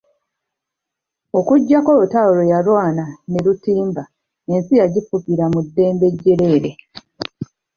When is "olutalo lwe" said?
1.95-2.49